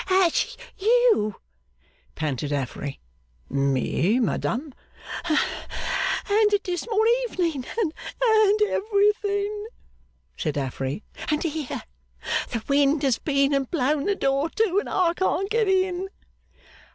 [0.09, 1.35] 'At you,'
[2.15, 2.99] panted Affery.
[3.51, 4.73] 'Me, madam?'
[5.25, 5.37] 'And
[6.49, 9.67] the dismal evening, and and everything,'
[10.35, 11.03] said Affery.
[11.29, 11.83] 'And here!
[12.49, 16.09] The wind has been and blown the door to, and I can't get in.